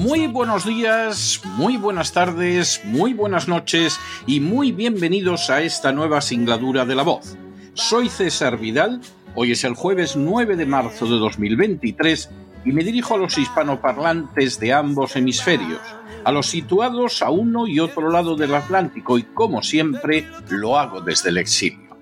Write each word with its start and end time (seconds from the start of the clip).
Muy 0.00 0.26
buenos 0.28 0.64
días, 0.64 1.42
muy 1.56 1.76
buenas 1.76 2.14
tardes, 2.14 2.80
muy 2.84 3.12
buenas 3.12 3.48
noches 3.48 4.00
y 4.26 4.40
muy 4.40 4.72
bienvenidos 4.72 5.50
a 5.50 5.60
esta 5.60 5.92
nueva 5.92 6.22
singladura 6.22 6.86
de 6.86 6.94
la 6.94 7.02
voz. 7.02 7.36
Soy 7.74 8.08
César 8.08 8.56
Vidal, 8.56 9.02
hoy 9.34 9.52
es 9.52 9.62
el 9.62 9.74
jueves 9.74 10.16
9 10.16 10.56
de 10.56 10.64
marzo 10.64 11.04
de 11.04 11.18
2023 11.18 12.30
y 12.64 12.72
me 12.72 12.82
dirijo 12.82 13.14
a 13.14 13.18
los 13.18 13.36
hispanoparlantes 13.36 14.58
de 14.58 14.72
ambos 14.72 15.16
hemisferios, 15.16 15.82
a 16.24 16.32
los 16.32 16.46
situados 16.46 17.20
a 17.20 17.28
uno 17.28 17.66
y 17.66 17.78
otro 17.78 18.10
lado 18.10 18.36
del 18.36 18.54
Atlántico 18.54 19.18
y 19.18 19.24
como 19.24 19.62
siempre 19.62 20.26
lo 20.48 20.78
hago 20.78 21.02
desde 21.02 21.28
el 21.28 21.36
exilio. 21.36 21.94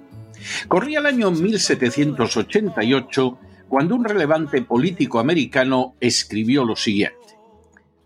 Corría 0.68 1.00
el 1.00 1.06
año 1.06 1.32
1788 1.32 3.38
cuando 3.68 3.96
un 3.96 4.04
relevante 4.04 4.62
político 4.62 5.18
americano 5.18 5.96
escribió 5.98 6.64
lo 6.64 6.76
siguiente. 6.76 7.27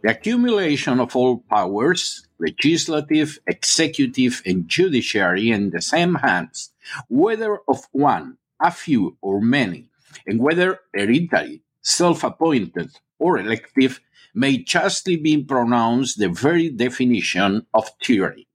The 0.03 0.11
accumulation 0.11 0.98
of 0.98 1.14
all 1.14 1.39
powers, 1.48 2.27
legislative, 2.41 3.39
executive, 3.47 4.42
and 4.44 4.69
judiciary 4.69 5.50
in 5.50 5.70
the 5.70 5.81
same 5.81 6.17
hands, 6.17 6.72
whether 7.09 7.59
of 7.69 7.86
one, 7.92 8.39
a 8.61 8.72
few, 8.72 9.17
or 9.20 9.41
many, 9.41 9.91
and 10.27 10.41
whether 10.41 10.81
hereditary, 10.92 11.62
self 11.83 12.25
appointed, 12.25 12.91
or 13.20 13.39
elective, 13.39 14.00
may 14.34 14.59
justly 14.59 15.17
be 15.17 15.41
pronounced 15.42 16.19
the 16.19 16.28
very 16.28 16.69
definition 16.69 17.64
of 17.72 17.89
tyranny. 18.00 18.48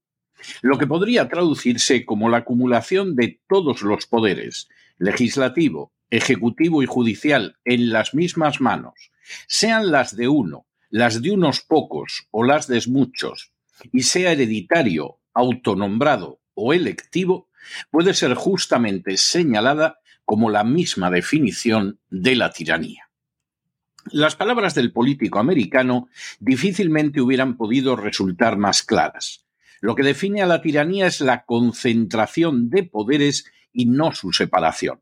Lo 0.62 0.78
que 0.78 0.86
podría 0.86 1.30
traducirse 1.30 2.06
como 2.06 2.30
la 2.30 2.38
acumulación 2.44 3.16
de 3.16 3.40
todos 3.48 3.82
los 3.84 4.06
poderes, 4.06 4.68
legislativo, 5.00 5.94
ejecutivo 6.10 6.84
y 6.84 6.86
judicial, 6.86 7.56
en 7.64 7.90
las 7.90 8.14
mismas 8.14 8.60
manos, 8.60 9.12
sean 9.48 9.92
las 9.92 10.16
de 10.16 10.28
uno, 10.28 10.67
las 10.90 11.22
de 11.22 11.32
unos 11.32 11.62
pocos 11.62 12.28
o 12.32 12.44
las 12.44 12.68
de 12.68 12.82
muchos, 12.88 13.52
y 13.92 14.04
sea 14.04 14.32
hereditario, 14.32 15.20
autonombrado 15.34 16.40
o 16.54 16.74
electivo, 16.74 17.50
puede 17.92 18.14
ser 18.14 18.34
justamente 18.34 19.18
señalada 19.18 20.00
como 20.26 20.50
la 20.50 20.64
misma 20.64 21.12
definición 21.12 22.00
de 22.10 22.36
la 22.36 22.52
tiranía. 22.52 23.10
Las 24.12 24.36
palabras 24.36 24.74
del 24.74 24.94
político 24.94 25.40
americano 25.40 26.08
difícilmente 26.40 27.22
hubieran 27.22 27.58
podido 27.58 27.96
resultar 27.96 28.58
más 28.58 28.84
claras. 28.84 29.46
Lo 29.82 29.96
que 29.96 30.04
define 30.04 30.42
a 30.42 30.46
la 30.46 30.62
tiranía 30.62 31.08
es 31.08 31.22
la 31.22 31.44
concentración 31.46 32.70
de 32.70 32.84
poderes 32.84 33.52
y 33.74 33.86
no 33.86 34.14
su 34.14 34.32
separación 34.32 35.02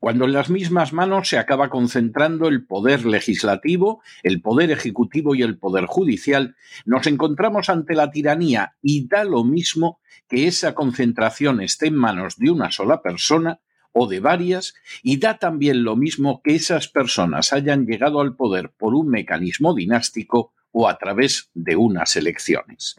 cuando 0.00 0.24
en 0.24 0.32
las 0.32 0.50
mismas 0.50 0.92
manos 0.92 1.28
se 1.28 1.38
acaba 1.38 1.70
concentrando 1.70 2.48
el 2.48 2.66
poder 2.66 3.04
legislativo, 3.04 4.02
el 4.22 4.40
poder 4.40 4.70
ejecutivo 4.70 5.34
y 5.34 5.42
el 5.42 5.58
poder 5.58 5.86
judicial, 5.86 6.56
nos 6.84 7.06
encontramos 7.06 7.68
ante 7.68 7.94
la 7.94 8.10
tiranía 8.10 8.76
y 8.82 9.06
da 9.06 9.24
lo 9.24 9.44
mismo 9.44 10.00
que 10.28 10.46
esa 10.46 10.74
concentración 10.74 11.60
esté 11.60 11.86
en 11.86 11.96
manos 11.96 12.36
de 12.36 12.50
una 12.50 12.72
sola 12.72 13.02
persona 13.02 13.60
o 13.98 14.06
de 14.06 14.20
varias, 14.20 14.74
y 15.02 15.18
da 15.18 15.38
también 15.38 15.82
lo 15.82 15.96
mismo 15.96 16.42
que 16.42 16.54
esas 16.54 16.86
personas 16.86 17.54
hayan 17.54 17.86
llegado 17.86 18.20
al 18.20 18.36
poder 18.36 18.70
por 18.76 18.94
un 18.94 19.08
mecanismo 19.08 19.74
dinástico 19.74 20.52
o 20.70 20.86
a 20.86 20.98
través 20.98 21.50
de 21.54 21.76
unas 21.76 22.14
elecciones. 22.16 22.96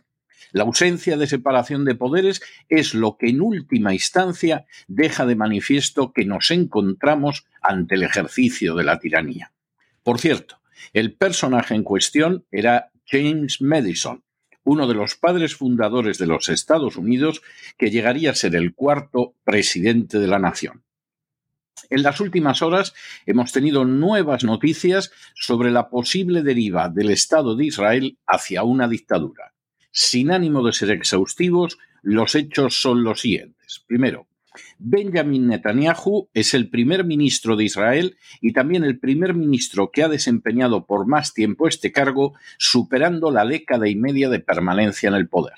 La 0.52 0.64
ausencia 0.64 1.18
de 1.18 1.28
separación 1.28 1.86
de 1.86 1.96
poderes 1.96 2.42
es 2.70 2.94
lo 2.94 3.18
que 3.18 3.30
en 3.30 3.42
última 3.42 3.94
instancia 3.94 4.66
deja 4.88 5.26
de 5.26 5.36
manifiesto 5.36 6.14
que 6.14 6.26
nos 6.26 6.52
encontramos 6.52 7.46
ante 7.62 7.96
el 7.96 8.04
ejercicio 8.04 8.76
de 8.76 8.84
la 8.84 9.00
tiranía. 9.00 9.52
Por 10.04 10.20
cierto, 10.20 10.60
el 10.94 11.14
personaje 11.14 11.76
en 11.76 11.84
cuestión 11.84 12.46
era 12.52 12.92
James 13.06 13.62
Madison, 13.62 14.24
uno 14.64 14.88
de 14.88 14.94
los 14.94 15.16
padres 15.16 15.56
fundadores 15.56 16.18
de 16.18 16.28
los 16.28 16.50
Estados 16.50 16.98
Unidos, 16.98 17.42
que 17.78 17.90
llegaría 17.90 18.32
a 18.32 18.36
ser 18.36 18.56
el 18.56 18.74
cuarto 18.74 19.34
presidente 19.44 20.20
de 20.20 20.28
la 20.28 20.40
nación. 20.40 20.84
En 21.90 22.04
las 22.04 22.20
últimas 22.20 22.62
horas 22.62 22.94
hemos 23.26 23.52
tenido 23.52 23.86
nuevas 23.86 24.44
noticias 24.44 25.12
sobre 25.36 25.72
la 25.72 25.90
posible 25.90 26.42
deriva 26.42 26.90
del 26.90 27.12
Estado 27.12 27.56
de 27.56 27.66
Israel 27.66 28.18
hacia 28.26 28.64
una 28.64 28.88
dictadura. 28.88 29.54
Sin 30.00 30.30
ánimo 30.30 30.64
de 30.64 30.74
ser 30.74 30.92
exhaustivos, 30.92 31.80
los 32.04 32.36
hechos 32.36 32.80
son 32.80 33.04
los 33.04 33.22
siguientes. 33.22 33.84
Primero, 33.88 34.28
Benjamin 34.78 35.48
Netanyahu 35.48 36.30
es 36.36 36.54
el 36.54 36.70
primer 36.70 37.04
ministro 37.04 37.56
de 37.56 37.64
Israel 37.64 38.16
y 38.40 38.54
también 38.54 38.84
el 38.84 39.00
primer 39.00 39.34
ministro 39.34 39.90
que 39.90 40.04
ha 40.04 40.08
desempeñado 40.08 40.86
por 40.86 41.08
más 41.08 41.34
tiempo 41.34 41.68
este 41.68 41.92
cargo, 41.92 42.36
superando 42.60 43.32
la 43.32 43.44
década 43.44 43.90
y 43.90 43.96
media 43.96 44.30
de 44.30 44.40
permanencia 44.40 45.10
en 45.10 45.16
el 45.16 45.30
poder. 45.30 45.56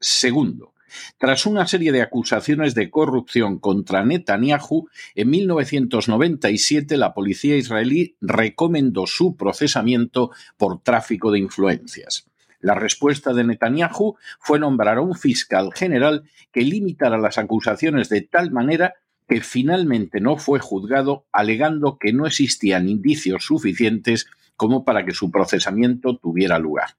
Segundo, 0.00 0.72
tras 1.18 1.44
una 1.44 1.66
serie 1.66 1.92
de 1.92 2.00
acusaciones 2.00 2.74
de 2.74 2.88
corrupción 2.88 3.58
contra 3.58 4.06
Netanyahu, 4.06 4.88
en 5.14 5.28
1997 5.28 6.96
la 6.96 7.12
policía 7.12 7.58
israelí 7.58 8.16
recomendó 8.22 9.06
su 9.06 9.36
procesamiento 9.36 10.30
por 10.56 10.82
tráfico 10.82 11.30
de 11.30 11.40
influencias. 11.40 12.31
La 12.62 12.76
respuesta 12.76 13.34
de 13.34 13.42
Netanyahu 13.42 14.16
fue 14.38 14.60
nombrar 14.60 14.98
a 14.98 15.02
un 15.02 15.16
fiscal 15.16 15.70
general 15.74 16.22
que 16.52 16.62
limitara 16.62 17.18
las 17.18 17.36
acusaciones 17.36 18.08
de 18.08 18.22
tal 18.22 18.52
manera 18.52 18.94
que 19.28 19.40
finalmente 19.40 20.20
no 20.20 20.36
fue 20.36 20.60
juzgado, 20.60 21.26
alegando 21.32 21.98
que 21.98 22.12
no 22.12 22.24
existían 22.24 22.88
indicios 22.88 23.46
suficientes 23.46 24.26
como 24.56 24.84
para 24.84 25.04
que 25.04 25.12
su 25.12 25.32
procesamiento 25.32 26.16
tuviera 26.18 26.60
lugar. 26.60 26.90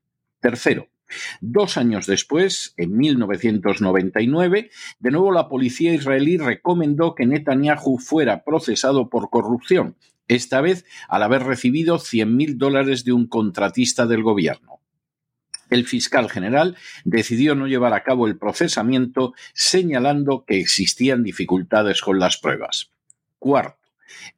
Tercero, 0.42 0.90
Dos 1.42 1.78
años 1.78 2.08
después, 2.08 2.74
en 2.76 2.98
1999, 2.98 4.72
de 5.00 5.12
nuevo 5.12 5.32
la 5.32 5.48
policía 5.48 5.94
israelí 5.94 6.38
recomendó 6.38 7.14
que 7.14 7.28
Netanyahu 7.28 8.00
fuera 8.00 8.44
procesado 8.44 9.10
por 9.10 9.30
corrupción, 9.30 9.96
esta 10.28 10.60
vez 10.62 10.86
al 11.08 11.22
haber 11.22 11.44
recibido 11.44 12.00
100.000 12.00 12.58
dólares 12.58 13.04
de 13.04 13.12
un 13.12 13.28
contratista 13.28 14.08
del 14.08 14.24
gobierno 14.24 14.74
el 15.74 15.86
fiscal 15.86 16.30
general 16.30 16.78
decidió 17.04 17.56
no 17.56 17.68
llevar 17.68 17.94
a 17.94 18.04
cabo 18.04 18.28
el 18.28 18.38
procesamiento 18.38 19.34
señalando 19.54 20.46
que 20.46 20.60
existían 20.60 21.24
dificultades 21.24 22.02
con 22.02 22.20
las 22.20 22.38
pruebas. 22.38 22.92
Cuarto, 23.40 23.78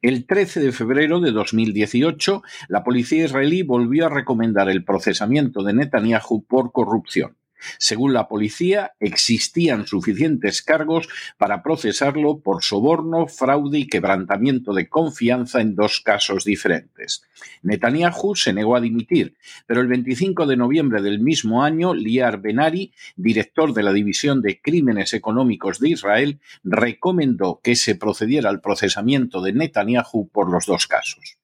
el 0.02 0.26
13 0.26 0.60
de 0.60 0.72
febrero 0.72 1.20
de 1.20 1.32
2018, 1.32 2.42
la 2.68 2.84
policía 2.84 3.24
israelí 3.24 3.62
volvió 3.62 4.06
a 4.06 4.10
recomendar 4.10 4.68
el 4.68 4.84
procesamiento 4.84 5.62
de 5.62 5.74
Netanyahu 5.74 6.44
por 6.46 6.72
corrupción. 6.72 7.36
Según 7.78 8.12
la 8.12 8.28
policía, 8.28 8.92
existían 9.00 9.86
suficientes 9.86 10.62
cargos 10.62 11.08
para 11.38 11.62
procesarlo 11.62 12.40
por 12.40 12.62
soborno, 12.62 13.26
fraude 13.26 13.78
y 13.78 13.86
quebrantamiento 13.86 14.72
de 14.72 14.88
confianza 14.88 15.60
en 15.60 15.74
dos 15.74 16.00
casos 16.00 16.44
diferentes. 16.44 17.22
Netanyahu 17.62 18.34
se 18.34 18.52
negó 18.52 18.76
a 18.76 18.80
dimitir, 18.80 19.34
pero 19.66 19.80
el 19.80 19.88
25 19.88 20.46
de 20.46 20.56
noviembre 20.56 21.02
del 21.02 21.20
mismo 21.20 21.62
año, 21.62 21.94
Liar 21.94 22.40
Benari, 22.40 22.92
director 23.16 23.72
de 23.72 23.82
la 23.82 23.92
División 23.92 24.42
de 24.42 24.60
Crímenes 24.60 25.12
Económicos 25.14 25.80
de 25.80 25.90
Israel, 25.90 26.40
recomendó 26.64 27.60
que 27.62 27.76
se 27.76 27.94
procediera 27.94 28.50
al 28.50 28.60
procesamiento 28.60 29.40
de 29.40 29.52
Netanyahu 29.52 30.28
por 30.28 30.50
los 30.50 30.66
dos 30.66 30.86
casos. 30.86 31.38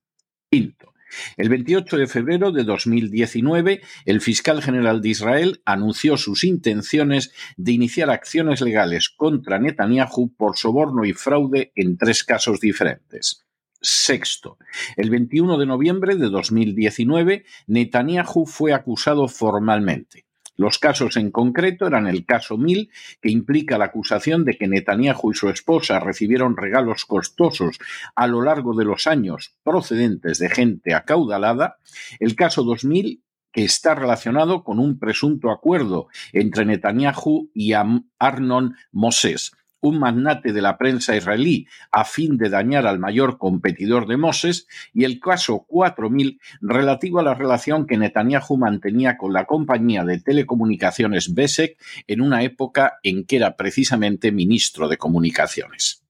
Quinto, 0.51 0.92
El 1.37 1.49
28 1.49 1.97
de 1.97 2.07
febrero 2.07 2.53
de 2.53 2.65
2019, 2.65 3.83
el 4.05 4.21
fiscal 4.21 4.63
general 4.63 5.01
de 5.01 5.09
Israel 5.11 5.63
anunció 5.65 6.17
sus 6.17 6.45
intenciones 6.45 7.33
de 7.57 7.73
iniciar 7.73 8.11
acciones 8.11 8.61
legales 8.61 9.09
contra 9.09 9.59
Netanyahu 9.59 10.35
por 10.37 10.57
soborno 10.57 11.05
y 11.05 11.13
fraude 11.13 11.73
en 11.75 11.97
tres 11.97 12.25
casos 12.25 12.61
diferentes. 12.61 13.45
Sexto, 13.81 14.59
el 14.97 15.11
21 15.11 15.59
de 15.59 15.67
noviembre 15.67 16.17
de 16.17 16.29
2019, 16.29 17.45
Netanyahu 17.67 18.47
fue 18.47 18.73
acusado 18.73 19.27
formalmente. 19.27 20.27
Los 20.63 20.79
casos 20.79 21.17
en 21.17 21.33
concreto 21.33 21.89
eran 21.89 22.07
el 22.07 22.25
caso 22.25 22.57
1000, 22.57 22.89
que 23.21 23.33
implica 23.33 23.79
la 23.79 23.87
acusación 23.87 24.45
de 24.45 24.57
que 24.57 24.69
Netanyahu 24.69 25.33
y 25.33 25.35
su 25.35 25.49
esposa 25.49 25.99
recibieron 25.99 26.57
regalos 26.57 27.05
costosos 27.05 27.81
a 28.15 28.29
lo 28.29 28.43
largo 28.43 28.73
de 28.77 28.85
los 28.85 29.09
años 29.09 29.57
procedentes 29.65 30.39
de 30.39 30.49
gente 30.49 30.95
acaudalada, 30.95 31.79
el 32.21 32.37
caso 32.37 32.63
2000, 32.63 33.25
que 33.51 33.65
está 33.65 33.97
relacionado 33.97 34.63
con 34.63 34.79
un 34.79 35.01
presunto 35.01 35.51
acuerdo 35.51 36.07
entre 36.33 36.65
Netanyahu 36.65 37.51
y 37.53 37.73
Arnon 37.73 38.77
Moses, 38.93 39.51
un 39.83 39.99
magnate 39.99 40.53
de 40.53 40.63
la 40.63 40.79
prensa 40.79 41.15
israelí 41.15 41.67
a 41.91 42.05
fin 42.05 42.39
de 42.39 42.49
dañar 42.49 42.87
al 42.87 42.99
mayor 42.99 43.37
competidor 43.37 44.07
de 44.07 44.17
Moses, 44.17 44.67
y 44.95 45.05
el 45.05 45.21
caso 45.21 45.67
4000 45.69 46.41
relativo 46.61 47.21
a 47.21 47.23
la 47.23 47.35
relación 47.35 47.87
que 47.87 47.99
Netanyahu 47.99 48.57
mantenía 48.57 49.19
con 49.19 49.33
la 49.33 49.45
compañía 49.45 50.05
de 50.05 50.21
telecomunicaciones 50.21 51.35
Besek 51.35 51.77
en 52.07 52.21
una 52.21 52.43
época 52.43 52.95
en 53.03 53.25
que 53.25 53.37
era 53.37 53.57
precisamente 53.57 54.33
ministro 54.33 54.89
de 54.89 54.97
Comunicaciones. 54.97 56.02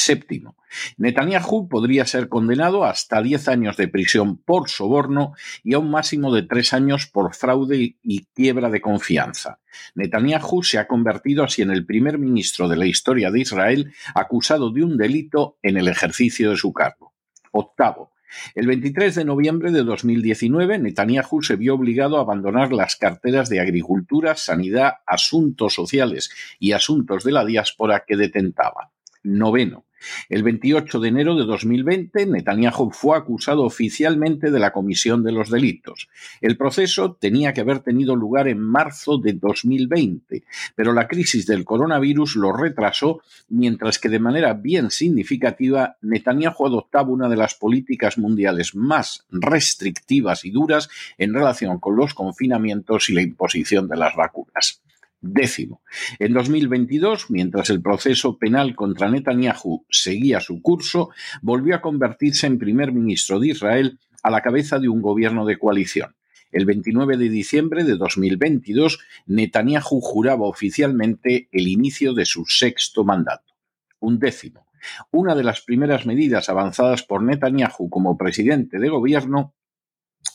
Séptimo, 0.00 0.56
Netanyahu 0.96 1.68
podría 1.68 2.06
ser 2.06 2.28
condenado 2.28 2.84
hasta 2.84 3.20
10 3.20 3.48
años 3.48 3.76
de 3.76 3.88
prisión 3.88 4.36
por 4.36 4.70
soborno 4.70 5.32
y 5.64 5.74
a 5.74 5.80
un 5.80 5.90
máximo 5.90 6.32
de 6.32 6.42
3 6.42 6.72
años 6.74 7.08
por 7.08 7.34
fraude 7.34 7.96
y 8.00 8.24
quiebra 8.26 8.70
de 8.70 8.80
confianza. 8.80 9.58
Netanyahu 9.96 10.62
se 10.62 10.78
ha 10.78 10.86
convertido 10.86 11.42
así 11.42 11.62
en 11.62 11.72
el 11.72 11.84
primer 11.84 12.16
ministro 12.16 12.68
de 12.68 12.76
la 12.76 12.86
historia 12.86 13.32
de 13.32 13.40
Israel 13.40 13.92
acusado 14.14 14.70
de 14.70 14.84
un 14.84 14.96
delito 14.96 15.58
en 15.64 15.76
el 15.76 15.88
ejercicio 15.88 16.50
de 16.50 16.56
su 16.56 16.72
cargo. 16.72 17.12
Octavo, 17.50 18.12
el 18.54 18.68
23 18.68 19.16
de 19.16 19.24
noviembre 19.24 19.72
de 19.72 19.82
2019, 19.82 20.78
Netanyahu 20.78 21.42
se 21.42 21.56
vio 21.56 21.74
obligado 21.74 22.18
a 22.18 22.20
abandonar 22.20 22.72
las 22.72 22.94
carteras 22.94 23.48
de 23.48 23.58
Agricultura, 23.58 24.36
Sanidad, 24.36 24.92
Asuntos 25.08 25.74
Sociales 25.74 26.30
y 26.60 26.70
Asuntos 26.70 27.24
de 27.24 27.32
la 27.32 27.44
Diáspora 27.44 28.04
que 28.06 28.16
detentaba. 28.16 28.92
Noveno. 29.24 29.87
El 30.28 30.42
28 30.42 31.00
de 31.00 31.08
enero 31.08 31.34
de 31.36 31.44
2020, 31.44 32.26
Netanyahu 32.26 32.90
fue 32.90 33.16
acusado 33.16 33.64
oficialmente 33.64 34.50
de 34.50 34.58
la 34.58 34.72
comisión 34.72 35.22
de 35.22 35.32
los 35.32 35.50
delitos. 35.50 36.08
El 36.40 36.56
proceso 36.56 37.16
tenía 37.20 37.52
que 37.52 37.60
haber 37.60 37.80
tenido 37.80 38.16
lugar 38.16 38.48
en 38.48 38.60
marzo 38.60 39.18
de 39.18 39.32
2020, 39.32 40.44
pero 40.74 40.92
la 40.92 41.08
crisis 41.08 41.46
del 41.46 41.64
coronavirus 41.64 42.36
lo 42.36 42.52
retrasó, 42.52 43.22
mientras 43.48 43.98
que 43.98 44.08
de 44.08 44.18
manera 44.18 44.54
bien 44.54 44.90
significativa 44.90 45.96
Netanyahu 46.02 46.66
adoptaba 46.66 47.10
una 47.10 47.28
de 47.28 47.36
las 47.36 47.54
políticas 47.54 48.18
mundiales 48.18 48.74
más 48.74 49.26
restrictivas 49.30 50.44
y 50.44 50.50
duras 50.50 50.88
en 51.16 51.34
relación 51.34 51.78
con 51.78 51.96
los 51.96 52.14
confinamientos 52.14 53.08
y 53.10 53.14
la 53.14 53.22
imposición 53.22 53.88
de 53.88 53.96
las 53.96 54.14
vacunas. 54.16 54.82
Décimo. 55.20 55.82
En 56.20 56.32
2022, 56.32 57.30
mientras 57.30 57.70
el 57.70 57.82
proceso 57.82 58.38
penal 58.38 58.76
contra 58.76 59.10
Netanyahu 59.10 59.84
seguía 59.90 60.40
su 60.40 60.62
curso, 60.62 61.10
volvió 61.42 61.74
a 61.74 61.80
convertirse 61.80 62.46
en 62.46 62.58
primer 62.58 62.92
ministro 62.92 63.40
de 63.40 63.48
Israel 63.48 63.98
a 64.22 64.30
la 64.30 64.42
cabeza 64.42 64.78
de 64.78 64.88
un 64.88 65.02
gobierno 65.02 65.44
de 65.44 65.58
coalición. 65.58 66.14
El 66.52 66.64
29 66.66 67.16
de 67.16 67.28
diciembre 67.28 67.84
de 67.84 67.96
2022, 67.96 69.00
Netanyahu 69.26 70.00
juraba 70.00 70.46
oficialmente 70.46 71.48
el 71.50 71.66
inicio 71.66 72.14
de 72.14 72.24
su 72.24 72.46
sexto 72.46 73.04
mandato. 73.04 73.54
Un 73.98 74.20
décimo. 74.20 74.66
Una 75.10 75.34
de 75.34 75.42
las 75.42 75.60
primeras 75.62 76.06
medidas 76.06 76.48
avanzadas 76.48 77.02
por 77.02 77.22
Netanyahu 77.22 77.90
como 77.90 78.16
presidente 78.16 78.78
de 78.78 78.88
gobierno 78.88 79.54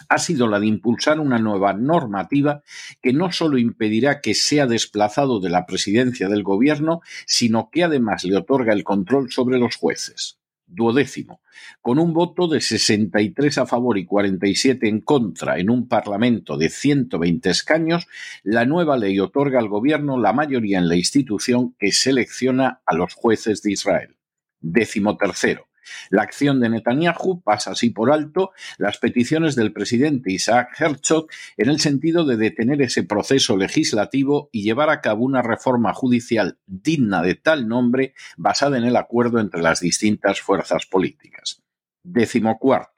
ha 0.09 0.17
sido 0.17 0.47
la 0.47 0.59
de 0.59 0.67
impulsar 0.67 1.19
una 1.19 1.39
nueva 1.39 1.73
normativa 1.73 2.63
que 3.01 3.13
no 3.13 3.31
solo 3.31 3.57
impedirá 3.57 4.21
que 4.21 4.33
sea 4.33 4.67
desplazado 4.67 5.39
de 5.39 5.49
la 5.49 5.65
presidencia 5.65 6.27
del 6.29 6.43
gobierno, 6.43 7.01
sino 7.25 7.69
que 7.71 7.83
además 7.83 8.23
le 8.23 8.37
otorga 8.37 8.73
el 8.73 8.83
control 8.83 9.31
sobre 9.31 9.57
los 9.57 9.75
jueces. 9.75 10.37
Duodécimo. 10.65 11.41
Con 11.81 11.99
un 11.99 12.13
voto 12.13 12.47
de 12.47 12.61
63 12.61 13.57
a 13.59 13.65
favor 13.65 13.97
y 13.97 14.05
47 14.05 14.87
en 14.87 15.01
contra 15.01 15.59
en 15.59 15.69
un 15.69 15.87
parlamento 15.87 16.57
de 16.57 16.69
120 16.69 17.49
escaños, 17.49 18.07
la 18.43 18.65
nueva 18.65 18.97
ley 18.97 19.19
otorga 19.19 19.59
al 19.59 19.67
gobierno 19.67 20.17
la 20.19 20.33
mayoría 20.33 20.79
en 20.79 20.87
la 20.87 20.95
institución 20.95 21.75
que 21.77 21.91
selecciona 21.91 22.81
a 22.85 22.95
los 22.95 23.13
jueces 23.13 23.61
de 23.61 23.73
Israel. 23.73 24.15
Décimo 24.61 25.17
tercero. 25.17 25.67
La 26.09 26.23
acción 26.23 26.59
de 26.59 26.69
Netanyahu 26.69 27.41
pasa 27.43 27.71
así 27.71 27.89
por 27.89 28.11
alto 28.11 28.51
las 28.77 28.97
peticiones 28.97 29.55
del 29.55 29.73
presidente 29.73 30.31
Isaac 30.31 30.69
Herzog 30.79 31.27
en 31.57 31.69
el 31.69 31.79
sentido 31.79 32.25
de 32.25 32.37
detener 32.37 32.81
ese 32.81 33.03
proceso 33.03 33.57
legislativo 33.57 34.49
y 34.51 34.63
llevar 34.63 34.89
a 34.89 35.01
cabo 35.01 35.25
una 35.25 35.41
reforma 35.41 35.93
judicial 35.93 36.57
digna 36.65 37.21
de 37.21 37.35
tal 37.35 37.67
nombre 37.67 38.13
basada 38.37 38.77
en 38.77 38.83
el 38.83 38.95
acuerdo 38.95 39.39
entre 39.39 39.61
las 39.61 39.79
distintas 39.79 40.41
fuerzas 40.41 40.85
políticas. 40.85 41.61
Décimo 42.03 42.57
cuarto. 42.59 42.93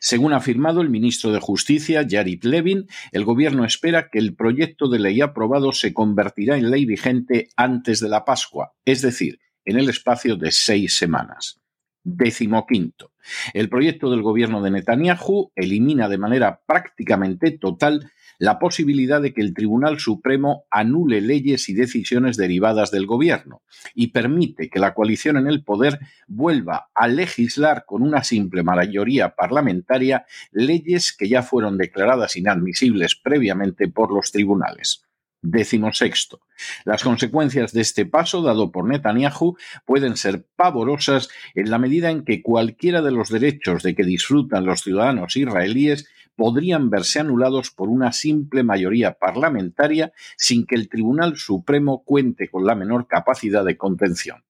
Según 0.00 0.32
ha 0.32 0.36
afirmado 0.36 0.82
el 0.82 0.90
ministro 0.90 1.32
de 1.32 1.40
Justicia, 1.40 2.02
Yarit 2.02 2.44
Levin, 2.44 2.86
el 3.12 3.24
gobierno 3.24 3.64
espera 3.64 4.10
que 4.10 4.18
el 4.18 4.34
proyecto 4.34 4.88
de 4.88 4.98
ley 4.98 5.20
aprobado 5.20 5.72
se 5.72 5.94
convertirá 5.94 6.56
en 6.56 6.70
ley 6.70 6.84
vigente 6.84 7.48
antes 7.56 8.00
de 8.00 8.08
la 8.08 8.24
Pascua, 8.24 8.74
es 8.84 9.02
decir, 9.02 9.40
en 9.64 9.78
el 9.78 9.88
espacio 9.88 10.36
de 10.36 10.52
seis 10.52 10.96
semanas. 10.96 11.61
Décimo 12.04 12.66
quinto. 12.66 13.12
El 13.54 13.68
proyecto 13.68 14.10
del 14.10 14.22
gobierno 14.22 14.60
de 14.60 14.70
Netanyahu 14.70 15.52
elimina 15.54 16.08
de 16.08 16.18
manera 16.18 16.60
prácticamente 16.66 17.52
total 17.52 18.10
la 18.38 18.58
posibilidad 18.58 19.22
de 19.22 19.32
que 19.32 19.40
el 19.40 19.54
Tribunal 19.54 20.00
Supremo 20.00 20.64
anule 20.68 21.20
leyes 21.20 21.68
y 21.68 21.74
decisiones 21.74 22.36
derivadas 22.36 22.90
del 22.90 23.06
gobierno 23.06 23.62
y 23.94 24.08
permite 24.08 24.68
que 24.68 24.80
la 24.80 24.94
coalición 24.94 25.36
en 25.36 25.46
el 25.46 25.62
poder 25.62 26.00
vuelva 26.26 26.88
a 26.92 27.06
legislar 27.06 27.84
con 27.86 28.02
una 28.02 28.24
simple 28.24 28.64
mayoría 28.64 29.36
parlamentaria 29.36 30.26
leyes 30.50 31.12
que 31.16 31.28
ya 31.28 31.44
fueron 31.44 31.78
declaradas 31.78 32.36
inadmisibles 32.36 33.14
previamente 33.14 33.86
por 33.86 34.12
los 34.12 34.32
tribunales. 34.32 35.04
Décimo 35.44 35.92
sexto. 35.92 36.40
Las 36.84 37.02
consecuencias 37.02 37.72
de 37.72 37.80
este 37.80 38.06
paso 38.06 38.42
dado 38.42 38.70
por 38.70 38.86
Netanyahu 38.86 39.56
pueden 39.84 40.16
ser 40.16 40.46
pavorosas 40.54 41.28
en 41.56 41.68
la 41.68 41.78
medida 41.78 42.10
en 42.10 42.24
que 42.24 42.42
cualquiera 42.42 43.02
de 43.02 43.10
los 43.10 43.28
derechos 43.28 43.82
de 43.82 43.96
que 43.96 44.04
disfrutan 44.04 44.64
los 44.64 44.82
ciudadanos 44.82 45.36
israelíes 45.36 46.08
podrían 46.36 46.90
verse 46.90 47.18
anulados 47.18 47.72
por 47.72 47.88
una 47.88 48.12
simple 48.12 48.62
mayoría 48.62 49.14
parlamentaria 49.14 50.12
sin 50.36 50.64
que 50.64 50.76
el 50.76 50.88
Tribunal 50.88 51.36
Supremo 51.36 52.04
cuente 52.04 52.48
con 52.48 52.64
la 52.64 52.76
menor 52.76 53.08
capacidad 53.08 53.64
de 53.64 53.76
contención. 53.76 54.44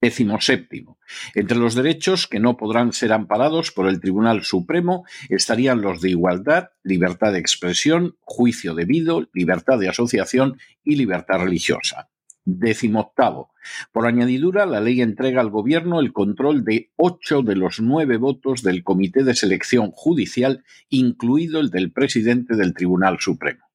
Décimo 0.00 0.40
séptimo. 0.40 0.98
Entre 1.34 1.58
los 1.58 1.74
derechos 1.74 2.28
que 2.28 2.38
no 2.38 2.56
podrán 2.56 2.92
ser 2.92 3.12
amparados 3.12 3.72
por 3.72 3.88
el 3.88 4.00
Tribunal 4.00 4.44
Supremo 4.44 5.04
estarían 5.28 5.80
los 5.80 6.00
de 6.00 6.10
igualdad, 6.10 6.68
libertad 6.84 7.32
de 7.32 7.40
expresión, 7.40 8.16
juicio 8.20 8.74
debido, 8.74 9.28
libertad 9.32 9.78
de 9.78 9.88
asociación 9.88 10.56
y 10.84 10.94
libertad 10.94 11.40
religiosa. 11.40 12.10
Décimo 12.44 13.00
octavo. 13.00 13.50
Por 13.92 14.06
añadidura, 14.06 14.64
la 14.64 14.80
ley 14.80 15.02
entrega 15.02 15.42
al 15.42 15.50
Gobierno 15.50 16.00
el 16.00 16.14
control 16.14 16.64
de 16.64 16.92
ocho 16.96 17.42
de 17.42 17.56
los 17.56 17.80
nueve 17.80 18.16
votos 18.16 18.62
del 18.62 18.84
Comité 18.84 19.24
de 19.24 19.34
Selección 19.34 19.90
Judicial, 19.90 20.64
incluido 20.88 21.60
el 21.60 21.70
del 21.70 21.92
presidente 21.92 22.56
del 22.56 22.72
Tribunal 22.72 23.18
Supremo. 23.20 23.66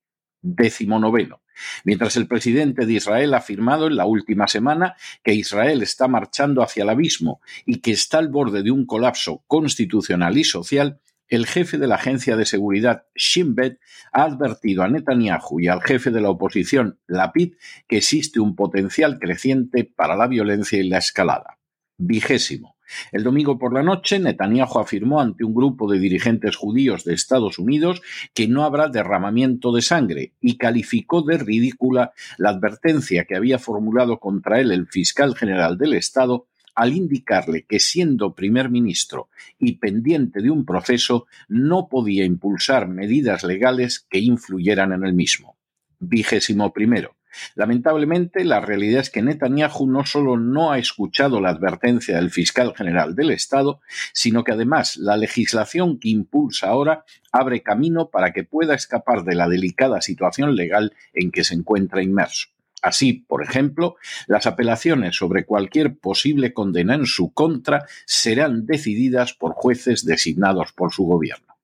Décimo 0.41 0.99
noveno. 0.99 1.42
Mientras 1.83 2.15
el 2.17 2.27
presidente 2.27 2.85
de 2.85 2.93
Israel 2.93 3.33
ha 3.33 3.37
afirmado 3.37 3.87
en 3.87 3.95
la 3.95 4.05
última 4.05 4.47
semana 4.47 4.95
que 5.23 5.33
Israel 5.33 5.81
está 5.81 6.07
marchando 6.07 6.61
hacia 6.61 6.83
el 6.83 6.89
abismo 6.89 7.41
y 7.65 7.79
que 7.79 7.91
está 7.91 8.17
al 8.17 8.29
borde 8.29 8.63
de 8.63 8.71
un 8.71 8.85
colapso 8.85 9.43
constitucional 9.47 10.37
y 10.37 10.43
social, 10.43 10.99
el 11.27 11.47
jefe 11.47 11.77
de 11.77 11.87
la 11.87 11.95
agencia 11.95 12.35
de 12.35 12.45
seguridad 12.45 13.05
Shin 13.15 13.55
Bet 13.55 13.79
ha 14.11 14.23
advertido 14.23 14.83
a 14.83 14.87
Netanyahu 14.87 15.59
y 15.59 15.67
al 15.67 15.81
jefe 15.81 16.11
de 16.11 16.21
la 16.21 16.29
oposición 16.29 16.99
Lapid 17.07 17.55
que 17.87 17.97
existe 17.97 18.39
un 18.39 18.55
potencial 18.55 19.19
creciente 19.19 19.83
para 19.83 20.15
la 20.15 20.27
violencia 20.27 20.79
y 20.79 20.87
la 20.87 20.99
escalada. 20.99 21.57
Vigésimo. 21.97 22.72
El 23.11 23.23
domingo 23.23 23.57
por 23.57 23.73
la 23.73 23.83
noche, 23.83 24.19
Netanyahu 24.19 24.79
afirmó 24.79 25.21
ante 25.21 25.43
un 25.43 25.53
grupo 25.53 25.91
de 25.91 25.99
dirigentes 25.99 26.55
judíos 26.55 27.03
de 27.03 27.13
Estados 27.13 27.59
Unidos 27.59 28.01
que 28.33 28.47
no 28.47 28.63
habrá 28.63 28.87
derramamiento 28.89 29.71
de 29.71 29.81
sangre 29.81 30.33
y 30.41 30.57
calificó 30.57 31.21
de 31.21 31.37
ridícula 31.37 32.13
la 32.37 32.49
advertencia 32.49 33.25
que 33.25 33.35
había 33.35 33.59
formulado 33.59 34.19
contra 34.19 34.59
él 34.59 34.71
el 34.71 34.87
fiscal 34.87 35.35
general 35.35 35.77
del 35.77 35.93
Estado 35.93 36.47
al 36.75 36.93
indicarle 36.93 37.65
que 37.65 37.79
siendo 37.79 38.33
primer 38.33 38.69
ministro 38.69 39.29
y 39.59 39.73
pendiente 39.73 40.41
de 40.41 40.49
un 40.49 40.65
proceso, 40.65 41.27
no 41.47 41.87
podía 41.87 42.25
impulsar 42.25 42.87
medidas 42.87 43.43
legales 43.43 44.05
que 44.09 44.19
influyeran 44.19 44.91
en 44.91 45.03
el 45.05 45.13
mismo. 45.13 45.55
Vigésimo 45.99 46.73
primero. 46.73 47.15
Lamentablemente, 47.55 48.43
la 48.43 48.59
realidad 48.59 49.01
es 49.01 49.09
que 49.09 49.21
Netanyahu 49.21 49.87
no 49.87 50.05
solo 50.05 50.37
no 50.37 50.71
ha 50.71 50.79
escuchado 50.79 51.41
la 51.41 51.49
advertencia 51.49 52.15
del 52.15 52.31
fiscal 52.31 52.73
general 52.75 53.15
del 53.15 53.31
Estado, 53.31 53.81
sino 54.13 54.43
que 54.43 54.51
además 54.51 54.97
la 54.97 55.17
legislación 55.17 55.99
que 55.99 56.09
impulsa 56.09 56.67
ahora 56.67 57.05
abre 57.31 57.63
camino 57.63 58.09
para 58.09 58.33
que 58.33 58.43
pueda 58.43 58.75
escapar 58.75 59.23
de 59.23 59.35
la 59.35 59.47
delicada 59.47 60.01
situación 60.01 60.55
legal 60.55 60.93
en 61.13 61.31
que 61.31 61.43
se 61.43 61.55
encuentra 61.55 62.03
inmerso. 62.03 62.47
Así, 62.83 63.13
por 63.13 63.43
ejemplo, 63.43 63.95
las 64.27 64.45
apelaciones 64.45 65.15
sobre 65.15 65.45
cualquier 65.45 65.97
posible 65.97 66.53
condena 66.53 66.95
en 66.95 67.05
su 67.05 67.33
contra 67.33 67.85
serán 68.05 68.65
decididas 68.65 69.33
por 69.33 69.53
jueces 69.53 70.05
designados 70.05 70.73
por 70.73 70.91
su 70.91 71.05
gobierno. 71.05 71.55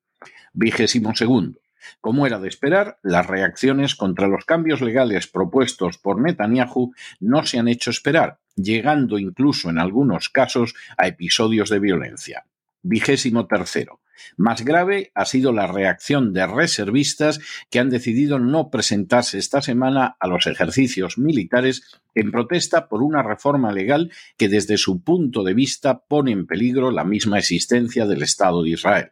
Vigésimo 0.54 1.14
segundo. 1.16 1.59
Como 2.02 2.28
era 2.28 2.40
de 2.40 2.50
esperar, 2.50 3.00
las 3.04 3.28
reacciones 3.28 3.96
contra 3.96 4.28
los 4.28 4.46
cambios 4.46 4.82
legales 4.82 5.28
propuestos 5.28 5.98
por 5.98 6.22
Netanyahu 6.22 6.94
no 7.20 7.46
se 7.46 7.60
han 7.60 7.68
hecho 7.68 7.92
esperar, 7.92 8.40
llegando 8.56 9.18
incluso 9.20 9.70
en 9.70 9.80
algunos 9.80 10.30
casos 10.30 10.74
a 10.98 11.08
episodios 11.08 11.70
de 11.70 11.80
violencia. 11.80 12.46
Vigésimo 12.82 13.48
tercero. 13.48 14.00
Más 14.38 14.64
grave 14.64 15.12
ha 15.16 15.26
sido 15.26 15.52
la 15.52 15.68
reacción 15.68 16.34
de 16.34 16.46
reservistas 16.46 17.40
que 17.70 17.80
han 17.80 17.90
decidido 17.90 18.40
no 18.40 18.70
presentarse 18.70 19.38
esta 19.38 19.62
semana 19.62 20.18
a 20.20 20.28
los 20.28 20.48
ejercicios 20.48 21.18
militares 21.18 21.84
en 22.16 22.32
protesta 22.32 22.88
por 22.88 23.02
una 23.02 23.24
reforma 23.24 23.72
legal 23.72 24.12
que 24.38 24.50
desde 24.50 24.78
su 24.78 25.02
punto 25.04 25.44
de 25.44 25.54
vista 25.54 26.00
pone 26.00 26.32
en 26.32 26.48
peligro 26.48 26.92
la 26.92 27.04
misma 27.04 27.40
existencia 27.40 28.06
del 28.06 28.24
Estado 28.24 28.64
de 28.64 28.72
Israel. 28.72 29.12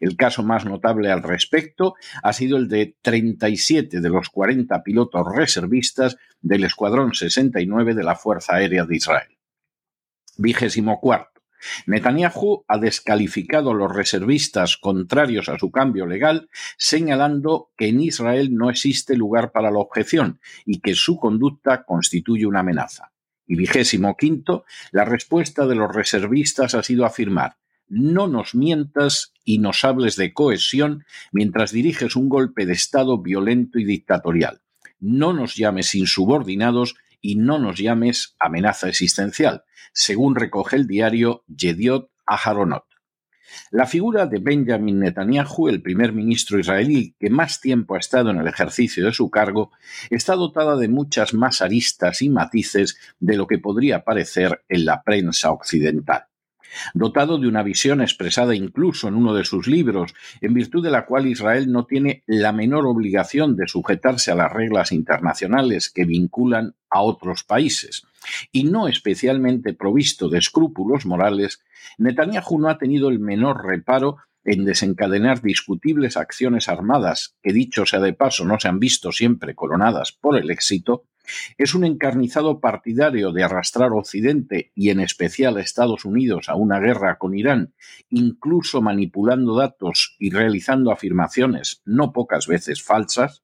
El 0.00 0.16
caso 0.16 0.42
más 0.42 0.64
notable 0.64 1.10
al 1.10 1.22
respecto 1.22 1.94
ha 2.22 2.32
sido 2.32 2.56
el 2.56 2.68
de 2.68 2.96
37 3.02 4.00
de 4.00 4.08
los 4.08 4.28
40 4.28 4.82
pilotos 4.82 5.26
reservistas 5.34 6.16
del 6.40 6.64
Escuadrón 6.64 7.14
69 7.14 7.94
de 7.94 8.04
la 8.04 8.16
Fuerza 8.16 8.56
Aérea 8.56 8.84
de 8.84 8.96
Israel. 8.96 9.38
Vigésimo 10.36 11.00
cuarto. 11.00 11.38
Netanyahu 11.86 12.64
ha 12.68 12.78
descalificado 12.78 13.70
a 13.70 13.74
los 13.74 13.94
reservistas 13.94 14.76
contrarios 14.76 15.48
a 15.48 15.58
su 15.58 15.70
cambio 15.70 16.06
legal, 16.06 16.48
señalando 16.76 17.70
que 17.76 17.88
en 17.88 18.00
Israel 18.00 18.54
no 18.54 18.70
existe 18.70 19.16
lugar 19.16 19.50
para 19.50 19.70
la 19.70 19.78
objeción 19.78 20.40
y 20.64 20.80
que 20.80 20.94
su 20.94 21.18
conducta 21.18 21.84
constituye 21.84 22.46
una 22.46 22.60
amenaza. 22.60 23.12
Y 23.46 23.56
vigésimo 23.56 24.16
quinto, 24.16 24.64
la 24.92 25.04
respuesta 25.04 25.66
de 25.66 25.74
los 25.74 25.92
reservistas 25.92 26.74
ha 26.74 26.82
sido 26.82 27.04
afirmar 27.04 27.56
no 27.88 28.28
nos 28.28 28.54
mientas 28.54 29.32
y 29.44 29.58
nos 29.58 29.84
hables 29.84 30.16
de 30.16 30.32
cohesión 30.32 31.04
mientras 31.32 31.72
diriges 31.72 32.16
un 32.16 32.28
golpe 32.28 32.66
de 32.66 32.74
Estado 32.74 33.18
violento 33.18 33.78
y 33.78 33.84
dictatorial. 33.84 34.60
No 35.00 35.32
nos 35.32 35.54
llames 35.56 35.94
insubordinados 35.94 36.96
y 37.20 37.36
no 37.36 37.58
nos 37.58 37.78
llames 37.78 38.36
amenaza 38.38 38.88
existencial, 38.88 39.64
según 39.92 40.34
recoge 40.34 40.76
el 40.76 40.86
diario 40.86 41.44
Yediot 41.48 42.10
Aharonot. 42.26 42.84
La 43.70 43.86
figura 43.86 44.26
de 44.26 44.40
Benjamin 44.40 45.00
Netanyahu, 45.00 45.68
el 45.68 45.80
primer 45.80 46.12
ministro 46.12 46.58
israelí 46.58 47.16
que 47.18 47.30
más 47.30 47.60
tiempo 47.60 47.94
ha 47.94 47.98
estado 47.98 48.30
en 48.30 48.36
el 48.36 48.46
ejercicio 48.46 49.06
de 49.06 49.12
su 49.12 49.30
cargo, 49.30 49.72
está 50.10 50.34
dotada 50.34 50.76
de 50.76 50.88
muchas 50.88 51.32
más 51.32 51.62
aristas 51.62 52.20
y 52.20 52.28
matices 52.28 52.98
de 53.18 53.36
lo 53.36 53.46
que 53.46 53.58
podría 53.58 54.04
parecer 54.04 54.64
en 54.68 54.84
la 54.84 55.02
prensa 55.02 55.50
occidental 55.50 56.26
dotado 56.94 57.38
de 57.38 57.48
una 57.48 57.62
visión 57.62 58.00
expresada 58.00 58.54
incluso 58.54 59.08
en 59.08 59.14
uno 59.14 59.34
de 59.34 59.44
sus 59.44 59.66
libros, 59.66 60.14
en 60.40 60.54
virtud 60.54 60.82
de 60.82 60.90
la 60.90 61.06
cual 61.06 61.26
Israel 61.26 61.70
no 61.70 61.86
tiene 61.86 62.22
la 62.26 62.52
menor 62.52 62.86
obligación 62.86 63.56
de 63.56 63.68
sujetarse 63.68 64.30
a 64.30 64.34
las 64.34 64.52
reglas 64.52 64.92
internacionales 64.92 65.90
que 65.90 66.04
vinculan 66.04 66.74
a 66.90 67.02
otros 67.02 67.44
países, 67.44 68.06
y 68.52 68.64
no 68.64 68.88
especialmente 68.88 69.74
provisto 69.74 70.28
de 70.28 70.38
escrúpulos 70.38 71.06
morales, 71.06 71.62
Netanyahu 71.98 72.58
no 72.58 72.68
ha 72.68 72.78
tenido 72.78 73.08
el 73.08 73.18
menor 73.18 73.64
reparo 73.66 74.18
en 74.44 74.64
desencadenar 74.64 75.42
discutibles 75.42 76.16
acciones 76.16 76.68
armadas 76.68 77.36
que, 77.42 77.52
dicho 77.52 77.86
sea 77.86 78.00
de 78.00 78.12
paso, 78.12 78.44
no 78.44 78.58
se 78.58 78.68
han 78.68 78.78
visto 78.78 79.12
siempre 79.12 79.54
coronadas 79.54 80.12
por 80.12 80.38
el 80.38 80.50
éxito, 80.50 81.04
es 81.56 81.74
un 81.74 81.84
encarnizado 81.84 82.60
partidario 82.60 83.32
de 83.32 83.44
arrastrar 83.44 83.92
Occidente 83.92 84.72
y 84.74 84.90
en 84.90 85.00
especial 85.00 85.58
Estados 85.58 86.04
Unidos 86.04 86.48
a 86.48 86.54
una 86.54 86.80
guerra 86.80 87.18
con 87.18 87.36
Irán, 87.36 87.74
incluso 88.08 88.80
manipulando 88.80 89.54
datos 89.54 90.16
y 90.18 90.30
realizando 90.30 90.90
afirmaciones 90.90 91.82
no 91.84 92.12
pocas 92.12 92.46
veces 92.46 92.82
falsas, 92.82 93.42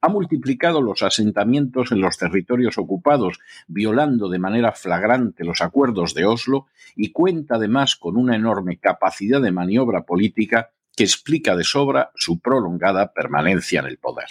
ha 0.00 0.08
multiplicado 0.08 0.82
los 0.82 1.02
asentamientos 1.02 1.92
en 1.92 2.00
los 2.00 2.18
territorios 2.18 2.78
ocupados, 2.78 3.38
violando 3.66 4.28
de 4.28 4.38
manera 4.38 4.72
flagrante 4.72 5.44
los 5.44 5.60
acuerdos 5.60 6.14
de 6.14 6.24
Oslo, 6.24 6.66
y 6.96 7.12
cuenta 7.12 7.56
además 7.56 7.96
con 7.96 8.16
una 8.16 8.36
enorme 8.36 8.78
capacidad 8.78 9.40
de 9.40 9.52
maniobra 9.52 10.02
política 10.02 10.70
que 10.96 11.04
explica 11.04 11.56
de 11.56 11.64
sobra 11.64 12.10
su 12.14 12.40
prolongada 12.40 13.12
permanencia 13.12 13.80
en 13.80 13.86
el 13.86 13.98
poder. 13.98 14.26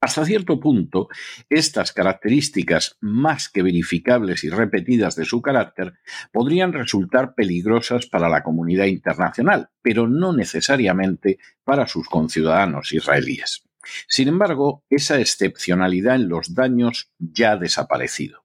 Hasta 0.00 0.24
cierto 0.24 0.60
punto, 0.60 1.08
estas 1.48 1.92
características 1.92 2.96
más 3.00 3.48
que 3.48 3.64
verificables 3.64 4.44
y 4.44 4.48
repetidas 4.48 5.16
de 5.16 5.24
su 5.24 5.42
carácter 5.42 5.94
podrían 6.30 6.72
resultar 6.72 7.34
peligrosas 7.34 8.06
para 8.06 8.28
la 8.28 8.44
comunidad 8.44 8.84
internacional, 8.84 9.70
pero 9.82 10.06
no 10.06 10.32
necesariamente 10.32 11.38
para 11.64 11.88
sus 11.88 12.08
conciudadanos 12.08 12.92
israelíes. 12.92 13.67
Sin 14.08 14.28
embargo, 14.28 14.84
esa 14.90 15.20
excepcionalidad 15.20 16.16
en 16.16 16.28
los 16.28 16.54
daños 16.54 17.12
ya 17.18 17.52
ha 17.52 17.56
desaparecido. 17.56 18.44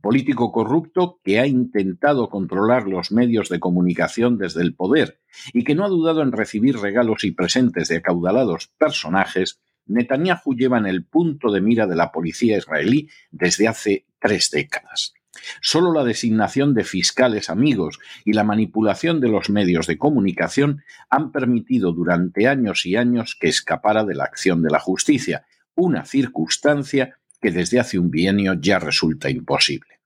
Político 0.00 0.52
corrupto 0.52 1.20
que 1.22 1.38
ha 1.38 1.46
intentado 1.46 2.28
controlar 2.28 2.86
los 2.86 3.12
medios 3.12 3.48
de 3.48 3.60
comunicación 3.60 4.38
desde 4.38 4.62
el 4.62 4.74
poder 4.74 5.20
y 5.52 5.64
que 5.64 5.74
no 5.74 5.84
ha 5.84 5.88
dudado 5.88 6.22
en 6.22 6.32
recibir 6.32 6.78
regalos 6.78 7.24
y 7.24 7.32
presentes 7.32 7.88
de 7.88 7.96
acaudalados 7.96 8.72
personajes 8.78 9.60
Netanyahu 9.86 10.54
lleva 10.54 10.78
en 10.78 10.86
el 10.86 11.04
punto 11.04 11.50
de 11.50 11.60
mira 11.60 11.86
de 11.86 11.96
la 11.96 12.12
policía 12.12 12.56
israelí 12.56 13.08
desde 13.30 13.68
hace 13.68 14.06
tres 14.20 14.50
décadas. 14.50 15.12
Solo 15.60 15.92
la 15.92 16.04
designación 16.04 16.74
de 16.74 16.84
fiscales 16.84 17.50
amigos 17.50 17.98
y 18.24 18.32
la 18.32 18.44
manipulación 18.44 19.20
de 19.20 19.28
los 19.28 19.50
medios 19.50 19.86
de 19.86 19.98
comunicación 19.98 20.82
han 21.10 21.32
permitido 21.32 21.92
durante 21.92 22.48
años 22.48 22.84
y 22.86 22.96
años 22.96 23.36
que 23.38 23.48
escapara 23.48 24.04
de 24.04 24.14
la 24.14 24.24
acción 24.24 24.62
de 24.62 24.70
la 24.70 24.78
justicia, 24.78 25.46
una 25.74 26.04
circunstancia 26.04 27.18
que 27.40 27.50
desde 27.50 27.80
hace 27.80 27.98
un 27.98 28.10
bienio 28.10 28.54
ya 28.54 28.78
resulta 28.78 29.30
imposible. 29.30 30.00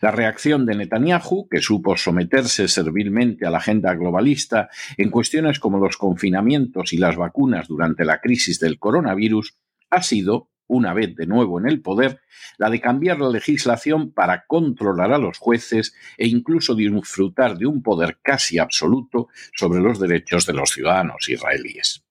La 0.00 0.10
reacción 0.10 0.66
de 0.66 0.76
Netanyahu, 0.76 1.48
que 1.48 1.60
supo 1.60 1.96
someterse 1.96 2.68
servilmente 2.68 3.46
a 3.46 3.50
la 3.50 3.58
agenda 3.58 3.94
globalista 3.94 4.68
en 4.96 5.10
cuestiones 5.10 5.58
como 5.58 5.78
los 5.78 5.96
confinamientos 5.96 6.92
y 6.92 6.98
las 6.98 7.16
vacunas 7.16 7.66
durante 7.68 8.04
la 8.04 8.20
crisis 8.20 8.60
del 8.60 8.78
coronavirus, 8.78 9.56
ha 9.90 10.02
sido, 10.02 10.50
una 10.68 10.94
vez 10.94 11.14
de 11.14 11.26
nuevo 11.26 11.58
en 11.58 11.68
el 11.68 11.80
poder, 11.80 12.20
la 12.58 12.70
de 12.70 12.80
cambiar 12.80 13.20
la 13.20 13.28
legislación 13.28 14.12
para 14.12 14.46
controlar 14.46 15.12
a 15.12 15.18
los 15.18 15.38
jueces 15.38 15.94
e 16.16 16.26
incluso 16.26 16.74
disfrutar 16.74 17.56
de 17.56 17.66
un 17.66 17.82
poder 17.82 18.18
casi 18.22 18.58
absoluto 18.58 19.28
sobre 19.54 19.80
los 19.80 19.98
derechos 19.98 20.46
de 20.46 20.52
los 20.54 20.70
ciudadanos 20.70 21.28
israelíes. 21.28 22.02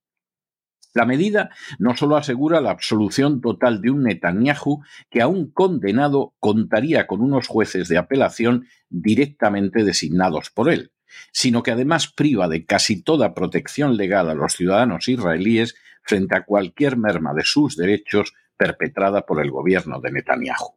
La 0.96 1.06
medida 1.06 1.50
no 1.78 1.98
solo 1.98 2.16
asegura 2.16 2.62
la 2.62 2.72
absolución 2.72 3.42
total 3.42 3.82
de 3.82 3.92
un 3.92 4.04
Netanyahu 4.04 4.82
que 5.10 5.22
aún 5.22 5.52
condenado 5.52 6.34
contaría 6.40 7.06
con 7.06 7.20
unos 7.20 7.48
jueces 7.48 7.90
de 7.90 7.98
apelación 7.98 8.68
directamente 8.90 9.84
designados 9.84 10.52
por 10.52 10.70
él, 10.70 10.94
sino 11.34 11.64
que 11.64 11.72
además 11.72 12.08
priva 12.08 12.48
de 12.48 12.66
casi 12.66 13.04
toda 13.04 13.34
protección 13.34 13.98
legal 13.98 14.30
a 14.30 14.36
los 14.36 14.54
ciudadanos 14.54 15.10
israelíes 15.10 15.76
frente 16.02 16.38
a 16.38 16.46
cualquier 16.46 16.96
merma 16.96 17.34
de 17.34 17.44
sus 17.44 17.76
derechos 17.76 18.34
perpetrada 18.58 19.26
por 19.26 19.42
el 19.42 19.52
gobierno 19.52 20.00
de 20.00 20.12
Netanyahu. 20.12 20.76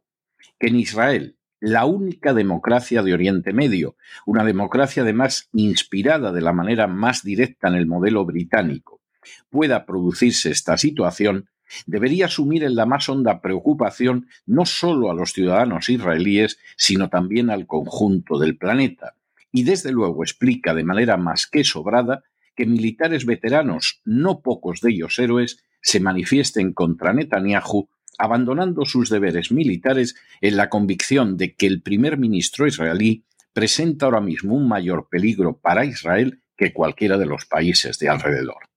Que 0.59 0.67
en 0.67 0.75
Israel, 0.75 1.37
la 1.59 1.85
única 1.85 2.33
democracia 2.33 3.03
de 3.03 3.13
Oriente 3.13 3.53
Medio, 3.53 3.95
una 4.25 4.43
democracia 4.43 5.03
además 5.03 5.49
inspirada 5.53 6.31
de 6.31 6.41
la 6.41 6.53
manera 6.53 6.87
más 6.87 7.23
directa 7.23 7.67
en 7.67 7.75
el 7.75 7.85
modelo 7.85 8.25
británico, 8.25 9.01
pueda 9.49 9.85
producirse 9.85 10.51
esta 10.51 10.77
situación, 10.77 11.49
debería 11.85 12.25
asumir 12.25 12.63
en 12.63 12.75
la 12.75 12.85
más 12.85 13.09
honda 13.09 13.41
preocupación 13.41 14.27
no 14.45 14.65
solo 14.65 15.11
a 15.11 15.13
los 15.13 15.33
ciudadanos 15.33 15.89
israelíes, 15.89 16.57
sino 16.77 17.09
también 17.09 17.49
al 17.49 17.67
conjunto 17.67 18.39
del 18.39 18.57
planeta. 18.57 19.15
Y 19.51 19.63
desde 19.63 19.91
luego 19.91 20.23
explica 20.23 20.73
de 20.73 20.83
manera 20.83 21.17
más 21.17 21.47
que 21.47 21.63
sobrada 21.63 22.23
que 22.55 22.65
militares 22.65 23.25
veteranos, 23.25 24.01
no 24.03 24.41
pocos 24.41 24.81
de 24.81 24.91
ellos 24.91 25.17
héroes, 25.19 25.63
se 25.81 25.99
manifiesten 25.99 26.73
contra 26.73 27.13
Netanyahu, 27.13 27.89
abandonando 28.17 28.85
sus 28.85 29.09
deberes 29.09 29.51
militares 29.51 30.15
en 30.41 30.57
la 30.57 30.69
convicción 30.69 31.37
de 31.37 31.55
que 31.55 31.67
el 31.67 31.81
primer 31.81 32.17
ministro 32.17 32.67
israelí 32.67 33.25
presenta 33.53 34.05
ahora 34.05 34.21
mismo 34.21 34.55
un 34.55 34.67
mayor 34.67 35.07
peligro 35.09 35.59
para 35.59 35.85
Israel 35.85 36.41
que 36.57 36.73
cualquiera 36.73 37.17
de 37.17 37.25
los 37.25 37.45
países 37.45 37.97
de 37.99 38.09
alrededor. 38.09 38.69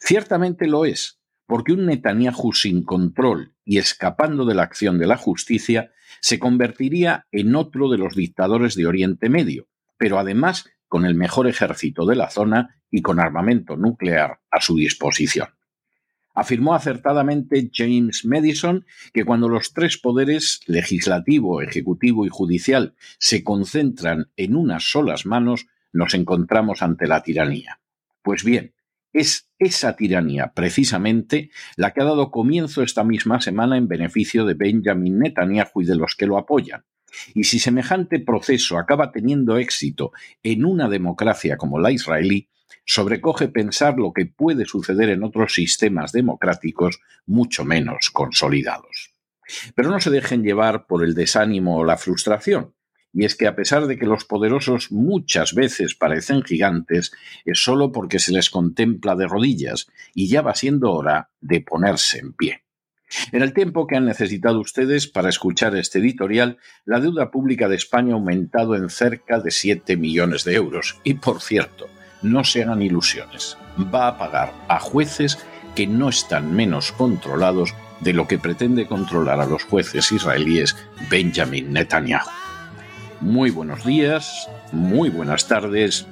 Ciertamente 0.00 0.66
lo 0.66 0.84
es, 0.84 1.20
porque 1.46 1.72
un 1.72 1.86
Netanyahu 1.86 2.52
sin 2.52 2.84
control 2.84 3.54
y 3.64 3.78
escapando 3.78 4.44
de 4.44 4.54
la 4.54 4.62
acción 4.64 4.98
de 4.98 5.06
la 5.06 5.16
justicia 5.16 5.92
se 6.20 6.38
convertiría 6.38 7.26
en 7.30 7.54
otro 7.54 7.88
de 7.88 7.98
los 7.98 8.14
dictadores 8.14 8.74
de 8.74 8.86
Oriente 8.86 9.28
Medio, 9.28 9.68
pero 9.96 10.18
además 10.18 10.64
con 10.88 11.04
el 11.04 11.14
mejor 11.14 11.46
ejército 11.48 12.04
de 12.04 12.16
la 12.16 12.30
zona 12.30 12.80
y 12.90 13.02
con 13.02 13.20
armamento 13.20 13.76
nuclear 13.76 14.40
a 14.50 14.60
su 14.60 14.76
disposición. 14.76 15.48
Afirmó 16.40 16.72
acertadamente 16.72 17.70
James 17.70 18.24
Madison 18.24 18.86
que 19.12 19.26
cuando 19.26 19.46
los 19.50 19.74
tres 19.74 19.98
poderes, 19.98 20.60
legislativo, 20.66 21.60
ejecutivo 21.60 22.24
y 22.24 22.30
judicial, 22.30 22.94
se 23.18 23.44
concentran 23.44 24.30
en 24.38 24.56
unas 24.56 24.90
solas 24.90 25.26
manos, 25.26 25.66
nos 25.92 26.14
encontramos 26.14 26.80
ante 26.80 27.06
la 27.06 27.22
tiranía. 27.22 27.80
Pues 28.22 28.42
bien, 28.42 28.72
es 29.12 29.50
esa 29.58 29.96
tiranía, 29.96 30.52
precisamente, 30.54 31.50
la 31.76 31.92
que 31.92 32.00
ha 32.00 32.04
dado 32.04 32.30
comienzo 32.30 32.82
esta 32.82 33.04
misma 33.04 33.42
semana 33.42 33.76
en 33.76 33.86
beneficio 33.86 34.46
de 34.46 34.54
Benjamin 34.54 35.18
Netanyahu 35.18 35.82
y 35.82 35.84
de 35.84 35.96
los 35.96 36.14
que 36.16 36.26
lo 36.26 36.38
apoyan. 36.38 36.86
Y 37.34 37.44
si 37.44 37.58
semejante 37.58 38.18
proceso 38.18 38.78
acaba 38.78 39.12
teniendo 39.12 39.58
éxito 39.58 40.12
en 40.42 40.64
una 40.64 40.88
democracia 40.88 41.58
como 41.58 41.78
la 41.78 41.92
israelí, 41.92 42.48
sobrecoge 42.84 43.48
pensar 43.48 43.96
lo 43.96 44.12
que 44.12 44.26
puede 44.26 44.64
suceder 44.64 45.10
en 45.10 45.22
otros 45.22 45.54
sistemas 45.54 46.12
democráticos 46.12 47.00
mucho 47.26 47.64
menos 47.64 48.10
consolidados. 48.10 49.14
Pero 49.74 49.90
no 49.90 50.00
se 50.00 50.10
dejen 50.10 50.42
llevar 50.42 50.86
por 50.86 51.04
el 51.04 51.14
desánimo 51.14 51.78
o 51.78 51.84
la 51.84 51.96
frustración. 51.96 52.74
Y 53.12 53.24
es 53.24 53.34
que 53.34 53.48
a 53.48 53.56
pesar 53.56 53.86
de 53.86 53.98
que 53.98 54.06
los 54.06 54.24
poderosos 54.24 54.92
muchas 54.92 55.54
veces 55.54 55.96
parecen 55.96 56.42
gigantes, 56.42 57.12
es 57.44 57.62
solo 57.62 57.90
porque 57.90 58.20
se 58.20 58.32
les 58.32 58.50
contempla 58.50 59.16
de 59.16 59.26
rodillas 59.26 59.88
y 60.14 60.28
ya 60.28 60.42
va 60.42 60.54
siendo 60.54 60.92
hora 60.92 61.30
de 61.40 61.60
ponerse 61.60 62.18
en 62.18 62.32
pie. 62.32 62.62
En 63.32 63.42
el 63.42 63.52
tiempo 63.52 63.88
que 63.88 63.96
han 63.96 64.04
necesitado 64.04 64.60
ustedes 64.60 65.08
para 65.08 65.28
escuchar 65.28 65.74
este 65.76 65.98
editorial, 65.98 66.58
la 66.84 67.00
deuda 67.00 67.32
pública 67.32 67.68
de 67.68 67.74
España 67.74 68.12
ha 68.12 68.16
aumentado 68.16 68.76
en 68.76 68.88
cerca 68.88 69.40
de 69.40 69.50
7 69.50 69.96
millones 69.96 70.44
de 70.44 70.54
euros. 70.54 71.00
Y 71.02 71.14
por 71.14 71.40
cierto, 71.40 71.88
no 72.22 72.44
se 72.44 72.62
hagan 72.62 72.82
ilusiones, 72.82 73.56
va 73.92 74.08
a 74.08 74.18
pagar 74.18 74.52
a 74.68 74.78
jueces 74.80 75.38
que 75.74 75.86
no 75.86 76.08
están 76.08 76.54
menos 76.54 76.92
controlados 76.92 77.74
de 78.00 78.12
lo 78.12 78.26
que 78.26 78.38
pretende 78.38 78.86
controlar 78.86 79.40
a 79.40 79.46
los 79.46 79.64
jueces 79.64 80.10
israelíes 80.12 80.76
Benjamin 81.08 81.72
Netanyahu. 81.72 82.28
Muy 83.20 83.50
buenos 83.50 83.84
días, 83.84 84.48
muy 84.72 85.10
buenas 85.10 85.46
tardes, 85.46 86.06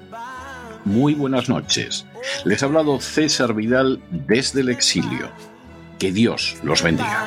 muy 0.84 1.14
buenas 1.14 1.48
noches. 1.48 2.06
Les 2.44 2.62
ha 2.62 2.66
hablado 2.66 3.00
César 3.00 3.54
Vidal 3.54 4.00
desde 4.10 4.60
el 4.60 4.68
exilio. 4.68 5.30
Que 5.98 6.12
Dios 6.12 6.56
los 6.62 6.82
bendiga. 6.82 7.26